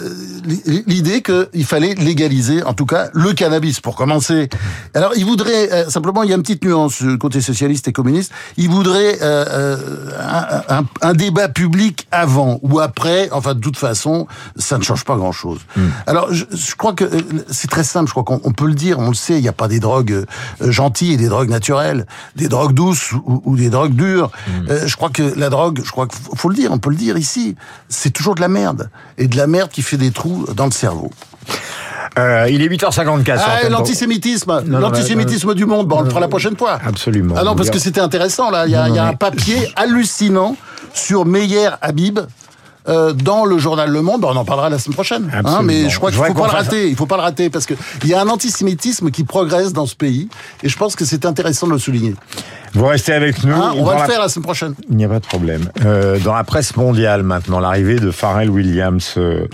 l'idée 0.87 1.21
qu'il 1.21 1.65
fallait 1.65 1.93
légaliser, 1.95 2.63
en 2.63 2.73
tout 2.73 2.85
cas, 2.85 3.09
le 3.13 3.33
cannabis, 3.33 3.79
pour 3.79 3.95
commencer. 3.95 4.49
Alors, 4.93 5.11
ils 5.15 5.25
voudraient, 5.25 5.71
euh, 5.71 5.89
simplement, 5.89 6.23
il 6.23 6.29
y 6.29 6.33
a 6.33 6.35
une 6.35 6.41
petite 6.41 6.63
nuance, 6.65 7.03
côté 7.19 7.41
socialiste 7.41 7.87
et 7.87 7.91
communiste, 7.93 8.31
ils 8.57 8.69
voudraient 8.69 9.19
euh, 9.21 9.77
un, 10.19 10.77
un- 10.79 10.85
un 11.01 11.13
débat 11.13 11.49
public 11.49 12.07
avant 12.11 12.59
ou 12.63 12.79
après, 12.79 13.29
enfin, 13.31 13.53
de 13.53 13.59
toute 13.59 13.77
façon, 13.77 14.27
ça 14.55 14.77
ne 14.77 14.83
change 14.83 15.03
pas 15.05 15.15
grand-chose. 15.15 15.59
Alors, 16.07 16.22
je, 16.31 16.45
je 16.51 16.75
crois 16.75 16.93
que 16.93 17.03
euh, 17.03 17.21
c'est 17.49 17.69
très 17.69 17.83
simple, 17.83 18.07
je 18.07 18.11
crois 18.11 18.23
qu'on 18.23 18.41
on 18.43 18.51
peut 18.51 18.67
le 18.67 18.73
dire, 18.73 18.99
on 18.99 19.09
le 19.09 19.13
sait, 19.13 19.35
il 19.35 19.41
n'y 19.41 19.47
a 19.47 19.53
pas 19.53 19.67
des 19.67 19.79
drogues 19.79 20.11
euh, 20.11 20.71
gentilles 20.71 21.13
et 21.13 21.17
des 21.17 21.27
drogues 21.27 21.49
naturelles, 21.49 22.05
des 22.35 22.47
drogues 22.47 22.73
douces 22.73 23.11
ou, 23.13 23.41
ou 23.45 23.55
des 23.55 23.69
drogues 23.69 23.93
dures. 23.93 24.31
Euh, 24.69 24.87
je 24.87 24.95
crois 24.95 25.09
que 25.09 25.23
la 25.37 25.49
drogue, 25.49 25.81
je 25.83 25.91
crois 25.91 26.07
qu'il 26.07 26.19
faut, 26.35 26.49
le 26.49 26.55
dire, 26.55 26.71
on 26.71 26.77
peut 26.77 26.89
le 26.89 26.95
dire 26.95 27.17
ici, 27.17 27.55
c'est 27.89 28.11
toujours 28.11 28.35
de 28.35 28.41
la 28.41 28.47
merde. 28.47 28.89
Et 29.17 29.27
de 29.27 29.37
la 29.37 29.47
merde 29.47 29.69
qui 29.71 29.81
fait 29.81 29.97
des 29.97 30.11
trous 30.11 30.45
dans 30.55 30.65
le 30.65 30.71
cerveau. 30.71 31.11
Euh, 32.17 32.47
il 32.49 32.61
est 32.61 32.67
8h54. 32.67 33.23
sur 33.23 33.47
Ah, 33.47 33.69
l'antisémitisme, 33.69 34.63
l'antisémitisme 34.67 35.53
du 35.55 35.65
monde. 35.65 35.87
Bon, 35.87 35.97
on 35.99 36.01
le 36.01 36.09
fera 36.09 36.19
la 36.19 36.27
prochaine 36.27 36.55
fois. 36.55 36.79
Absolument. 36.85 37.35
Ah 37.37 37.43
non, 37.43 37.55
parce 37.55 37.69
que 37.69 37.79
c'était 37.79 38.01
intéressant 38.01 38.51
là. 38.51 38.65
Il 38.67 38.71
y 38.71 38.75
a, 38.75 38.87
Non, 38.87 38.93
il 38.93 38.95
y 38.95 38.99
a 38.99 39.05
non, 39.05 39.09
un 39.11 39.15
papier 39.15 39.71
hallucinant 39.75 40.55
sur 40.93 41.25
Meyer 41.25 41.69
Habib. 41.81 42.19
Euh, 42.87 43.13
dans 43.13 43.45
le 43.45 43.57
journal 43.57 43.89
Le 43.89 44.01
Monde. 44.01 44.25
on 44.25 44.35
en 44.35 44.45
parlera 44.45 44.69
la 44.69 44.79
semaine 44.79 44.95
prochaine. 44.95 45.31
Hein, 45.45 45.61
mais 45.63 45.89
je 45.89 45.97
crois 45.97 46.11
qu'il 46.11 46.19
faut 46.23 46.33
pas 46.33 46.47
le 46.47 46.51
rater. 46.51 46.89
Il 46.89 46.95
faut 46.95 47.05
pas 47.05 47.17
le 47.17 47.21
rater 47.21 47.49
parce 47.49 47.65
que 47.65 47.73
il 48.03 48.09
y 48.09 48.13
a 48.13 48.21
un 48.21 48.27
antisémitisme 48.27 49.11
qui 49.11 49.23
progresse 49.23 49.73
dans 49.73 49.85
ce 49.85 49.95
pays 49.95 50.27
et 50.63 50.69
je 50.69 50.77
pense 50.77 50.95
que 50.95 51.05
c'est 51.05 51.25
intéressant 51.25 51.67
de 51.67 51.73
le 51.73 51.79
souligner. 51.79 52.15
Vous 52.73 52.85
restez 52.85 53.13
avec 53.13 53.43
nous. 53.43 53.53
Hein, 53.53 53.73
on 53.77 53.83
va 53.83 54.01
le 54.01 54.11
faire 54.11 54.19
la 54.19 54.29
semaine 54.29 54.43
prochaine. 54.43 54.73
Il 54.89 54.97
n'y 54.97 55.05
a 55.05 55.09
pas 55.09 55.19
de 55.19 55.25
problème. 55.25 55.69
Euh, 55.85 56.17
dans 56.19 56.33
la 56.33 56.43
presse 56.43 56.75
mondiale 56.75 57.21
maintenant, 57.21 57.59
l'arrivée 57.59 57.99
de 57.99 58.09
Pharrell 58.09 58.49
Williams 58.49 59.13
euh, 59.17 59.45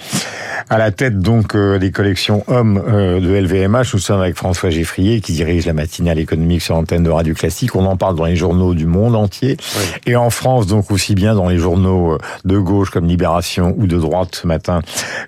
à 0.70 0.78
la 0.78 0.92
tête 0.92 1.20
donc 1.20 1.54
euh, 1.54 1.80
des 1.80 1.92
collections 1.92 2.44
hommes 2.48 2.82
euh, 2.88 3.20
de 3.20 3.28
LVMH. 3.28 3.94
Nous 3.94 4.00
sommes 4.00 4.22
avec 4.22 4.36
François 4.36 4.70
Geffrier 4.70 5.20
qui 5.20 5.34
dirige 5.34 5.66
la 5.66 5.74
matinale 5.74 6.18
économique 6.18 6.62
sur 6.62 6.76
l'antenne 6.76 7.04
de 7.04 7.10
Radio 7.10 7.34
Classique. 7.34 7.76
On 7.76 7.86
en 7.86 7.98
parle 7.98 8.16
dans 8.16 8.26
les 8.26 8.38
journaux 8.38 8.74
du 8.74 8.86
monde 8.86 9.16
entier 9.16 9.58
et 10.06 10.16
en 10.16 10.30
France 10.30 10.68
donc 10.68 10.90
aussi 10.90 11.14
bien 11.14 11.36
dans 11.36 11.50
les 11.50 11.58
journaux 11.58 12.18
de 12.46 12.58
gauche 12.58 12.90
comme 12.90 13.06
Libération 13.06 13.76
ou 13.78 13.88
de 13.88 13.98
droite 13.98 14.40
ce 14.42 14.48
matin 14.48 14.82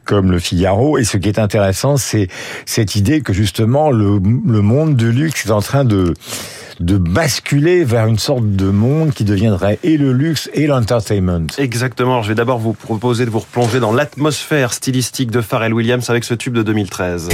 comme 0.06 0.32
Le 0.32 0.40
Figaro. 0.40 0.98
Et 0.98 1.04
ce 1.04 1.18
qui 1.18 1.28
est 1.28 1.40
intéressant, 1.40 1.98
c'est 1.98 2.30
cette 2.66 2.96
idée 2.96 3.22
que 3.22 3.34
justement 3.34 3.92
le, 3.92 4.14
le 4.14 4.62
monde 4.62 4.96
du 4.96 5.12
luxe 5.12 5.46
est 5.46 5.52
en 5.52 5.62
train 5.62 5.84
de 5.84 6.14
de 6.82 6.98
basculer 6.98 7.84
vers 7.84 8.08
une 8.08 8.20
sorte 8.20 8.56
de 8.56 8.70
monde 8.70 9.14
qui 9.14 9.24
deviendrait 9.24 9.80
et 9.84 9.98
le 9.98 10.12
luxe 10.14 10.50
et 10.54 10.68
l'entertainment. 10.68 11.48
Exactement. 11.58 12.22
Je 12.22 12.30
vais 12.30 12.36
d'abord 12.36 12.60
vous 12.60 12.74
proposer 12.74 13.26
de 13.26 13.30
vous 13.30 13.40
replonger 13.40 13.80
dans 13.80 13.94
l'atmosphère 13.94 14.74
stylistique 14.74 15.32
de 15.32 15.42
Pharrell 15.42 15.74
Williams 15.74 16.10
avec 16.10 16.24
ce 16.24 16.34
tube 16.34 16.54
de 16.54 16.64
2013. 16.64 17.30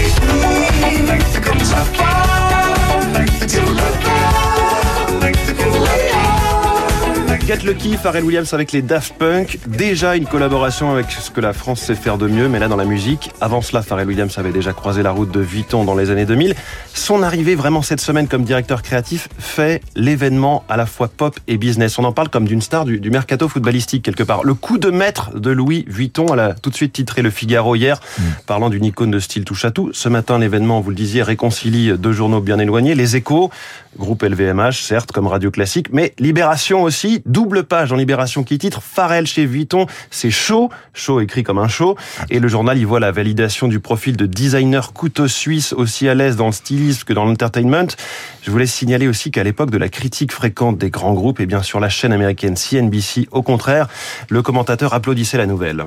Get 7.47 7.63
Lucky, 7.63 7.95
Pharrell 7.95 8.25
Williams 8.25 8.53
avec 8.53 8.73
les 8.73 8.81
Daft 8.81 9.13
Punk. 9.17 9.57
Déjà 9.67 10.17
une 10.17 10.25
collaboration 10.25 10.91
avec 10.91 11.09
ce 11.09 11.31
que 11.31 11.39
la 11.39 11.53
France 11.53 11.79
sait 11.79 11.95
faire 11.95 12.17
de 12.17 12.27
mieux, 12.27 12.49
mais 12.49 12.59
là 12.59 12.67
dans 12.67 12.75
la 12.75 12.83
musique. 12.83 13.31
Avant 13.39 13.61
cela, 13.61 13.81
Pharrell 13.81 14.05
Williams 14.05 14.37
avait 14.37 14.51
déjà 14.51 14.73
croisé 14.73 15.01
la 15.01 15.11
route 15.11 15.31
de 15.31 15.39
Vuitton 15.39 15.85
dans 15.85 15.95
les 15.95 16.09
années 16.09 16.25
2000. 16.25 16.55
Son 16.93 17.23
arrivée 17.23 17.55
vraiment 17.55 17.81
cette 17.81 18.01
semaine 18.01 18.27
comme 18.27 18.43
directeur 18.43 18.81
créatif 18.81 19.29
fait 19.39 19.81
l'événement 19.95 20.65
à 20.67 20.75
la 20.75 20.85
fois 20.85 21.07
pop 21.07 21.39
et 21.47 21.57
business. 21.57 21.97
On 21.97 22.03
en 22.03 22.11
parle 22.11 22.27
comme 22.27 22.43
d'une 22.43 22.61
star 22.61 22.83
du, 22.83 22.99
mercato 23.09 23.47
footballistique 23.47 24.03
quelque 24.03 24.23
part. 24.23 24.43
Le 24.43 24.53
coup 24.53 24.77
de 24.77 24.89
maître 24.89 25.39
de 25.39 25.49
Louis 25.49 25.85
Vuitton, 25.87 26.25
elle 26.33 26.41
a 26.41 26.53
tout 26.53 26.69
de 26.69 26.75
suite 26.75 26.91
titré 26.91 27.21
Le 27.21 27.29
Figaro 27.29 27.75
hier, 27.75 28.01
mm. 28.19 28.23
parlant 28.45 28.69
d'une 28.69 28.83
icône 28.83 29.11
de 29.11 29.19
style 29.19 29.45
touche 29.45 29.63
à 29.63 29.71
tout. 29.71 29.91
Ce 29.93 30.09
matin, 30.09 30.37
l'événement, 30.37 30.81
vous 30.81 30.89
le 30.89 30.97
disiez, 30.97 31.23
réconcilie 31.23 31.97
deux 31.97 32.11
journaux 32.11 32.41
bien 32.41 32.59
éloignés. 32.59 32.93
Les 32.93 33.15
Échos, 33.15 33.51
groupe 33.97 34.23
LVMH, 34.23 34.73
certes, 34.73 35.13
comme 35.13 35.27
radio 35.27 35.49
classique, 35.49 35.87
mais 35.93 36.13
Libération 36.19 36.83
aussi, 36.83 37.21
double 37.37 37.65
page 37.65 37.91
dans 37.91 37.95
Libération 37.95 38.43
qui 38.43 38.57
titre 38.57 38.81
Pharrell 38.81 39.27
chez 39.27 39.45
Vuitton, 39.45 39.85
c'est 40.09 40.31
chaud, 40.31 40.71
chaud 40.95 41.21
écrit 41.21 41.43
comme 41.43 41.59
un 41.59 41.67
show, 41.67 41.95
et 42.31 42.39
le 42.39 42.47
journal 42.47 42.79
y 42.79 42.83
voit 42.83 42.99
la 42.99 43.11
validation 43.11 43.67
du 43.67 43.79
profil 43.79 44.17
de 44.17 44.25
designer 44.25 44.91
couteau 44.91 45.27
suisse 45.27 45.71
aussi 45.71 46.09
à 46.09 46.15
l'aise 46.15 46.35
dans 46.35 46.47
le 46.47 46.51
stylisme 46.51 47.03
que 47.03 47.13
dans 47.13 47.25
l'entertainment. 47.25 47.89
Je 48.41 48.49
voulais 48.49 48.65
signaler 48.65 49.07
aussi 49.07 49.29
qu'à 49.29 49.43
l'époque 49.43 49.69
de 49.69 49.77
la 49.77 49.87
critique 49.87 50.31
fréquente 50.31 50.79
des 50.79 50.89
grands 50.89 51.13
groupes, 51.13 51.39
et 51.39 51.45
bien 51.45 51.61
sur 51.61 51.79
la 51.79 51.89
chaîne 51.89 52.11
américaine 52.11 52.55
CNBC, 52.55 53.27
au 53.29 53.43
contraire, 53.43 53.87
le 54.29 54.41
commentateur 54.41 54.95
applaudissait 54.95 55.37
la 55.37 55.45
nouvelle. 55.45 55.83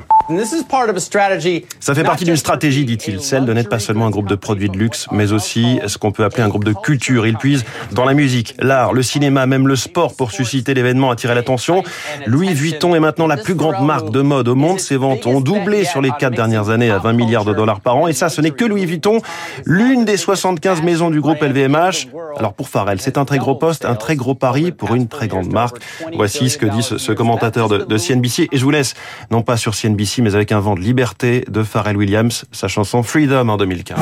Ça 1.81 1.97
fait 1.97 2.05
partie 2.05 2.25
d'une 2.25 2.37
stratégie, 2.37 2.85
dit-il, 2.85 3.21
celle 3.21 3.45
de 3.45 3.53
n'être 3.53 3.69
pas 3.69 3.81
seulement 3.81 4.07
un 4.07 4.11
groupe 4.11 4.29
de 4.29 4.37
produits 4.37 4.69
de 4.69 4.79
luxe, 4.79 5.09
mais 5.11 5.33
aussi 5.33 5.81
ce 5.89 5.99
qu'on 5.99 6.13
peut 6.13 6.23
appeler 6.23 6.45
un 6.45 6.49
groupe 6.49 6.63
de 6.63 6.75
culture. 6.75 7.27
Il 7.27 7.37
puise 7.37 7.65
dans 7.91 8.05
la 8.05 8.15
musique, 8.15 8.55
l'art, 8.61 8.93
le 8.93 9.03
cinéma, 9.03 9.47
même 9.47 9.67
le 9.67 9.75
sport 9.75 10.15
pour 10.15 10.31
susciter 10.31 10.75
l'événement, 10.75 11.11
attirer 11.11 11.40
l'attention. 11.41 11.83
Louis 12.27 12.53
Vuitton 12.53 12.95
est 12.95 13.01
maintenant 13.01 13.27
la 13.27 13.39
plus 13.39 13.55
grande 13.55 13.85
marque 13.85 14.11
de 14.11 14.21
mode 14.21 14.49
au 14.49 14.55
monde. 14.55 14.79
Ses 14.79 14.97
ventes 14.97 15.27
ont 15.27 15.41
doublé 15.41 15.85
sur 15.85 16.03
les 16.03 16.11
quatre 16.19 16.35
dernières 16.35 16.69
années 16.69 16.91
à 16.91 16.99
20 16.99 17.15
milliards 17.15 17.47
de 17.47 17.55
dollars 17.55 17.81
par 17.81 17.97
an. 17.97 18.09
Et 18.09 18.13
ça, 18.13 18.29
ce 18.29 18.41
n'est 18.41 18.51
que 18.51 18.65
Louis 18.65 18.85
Vuitton, 18.85 19.21
l'une 19.65 20.05
des 20.05 20.19
75 20.19 20.83
maisons 20.83 21.11
du 21.11 21.21
groupe 21.21 21.41
LVMH. 21.41 22.09
Alors 22.37 22.53
pour 22.53 22.69
Pharrell, 22.69 23.01
c'est 23.01 23.17
un 23.17 23.25
très 23.25 23.39
gros 23.39 23.55
poste, 23.55 23.85
un 23.85 23.95
très 23.95 24.17
gros 24.17 24.35
pari 24.35 24.71
pour 24.71 24.95
une 24.95 25.09
très 25.09 25.29
grande 25.29 25.51
marque. 25.51 25.79
Voici 26.15 26.51
ce 26.51 26.59
que 26.59 26.67
dit 26.67 26.83
ce, 26.83 27.13
commentateur 27.13 27.69
de 27.69 27.99
CNBC. 27.99 28.49
Et 28.53 28.59
je 28.59 28.65
vous 28.65 28.71
laisse, 28.71 28.95
non 29.31 29.43
pas 29.43 29.57
sur 29.57 29.75
CNBC, 29.75 30.23
mais 30.23 30.35
avec 30.35 30.53
un 30.53 30.61
vent 30.61 30.75
de 30.75 30.81
liberté 30.81 31.45
de 31.49 31.63
Pharrell 31.63 31.97
Williams, 31.97 32.45
sa 32.53 32.69
chanson 32.69 33.03
Freedom 33.03 33.49
en 33.49 33.57
2015. 33.57 33.99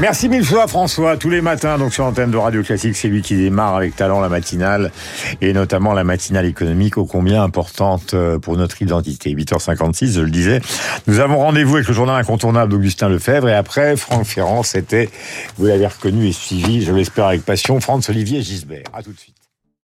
Merci 0.00 0.28
mille 0.28 0.44
fois 0.44 0.68
François, 0.68 1.16
tous 1.16 1.28
les 1.28 1.40
matins 1.40 1.76
donc 1.76 1.92
sur 1.92 2.04
l'antenne 2.04 2.30
de 2.30 2.36
Radio 2.36 2.62
Classique, 2.62 2.94
c'est 2.94 3.08
lui 3.08 3.20
qui 3.20 3.34
démarre 3.36 3.74
avec 3.74 3.96
talent 3.96 4.20
la 4.20 4.28
matinale 4.28 4.92
et 5.40 5.52
notamment 5.52 5.92
la 5.92 6.04
matinale 6.04 6.46
économique 6.46 6.98
ô 6.98 7.04
combien 7.04 7.42
importante 7.42 8.14
euh, 8.14 8.38
pour 8.38 8.56
notre 8.56 8.80
identité. 8.80 9.34
8h56, 9.34 10.12
je 10.12 10.20
le 10.20 10.30
disais. 10.30 10.60
Nous 11.08 11.18
avons 11.18 11.38
rendez-vous 11.38 11.74
avec 11.74 11.88
le 11.88 11.94
journal 11.94 12.14
incontournable 12.14 12.70
d'Augustin 12.70 13.08
Lefebvre 13.08 13.48
et 13.48 13.54
après 13.54 13.96
Franck 13.96 14.24
Ferrand, 14.24 14.62
c'était, 14.62 15.10
vous 15.56 15.66
l'avez 15.66 15.88
reconnu 15.88 16.28
et 16.28 16.32
suivi, 16.32 16.84
je 16.84 16.92
l'espère 16.92 17.26
avec 17.26 17.44
passion, 17.44 17.80
Franz 17.80 18.08
Olivier 18.08 18.40
Gisbert. 18.40 18.84
À 18.92 19.02
tout 19.02 19.12
de 19.12 19.18
suite. 19.18 19.37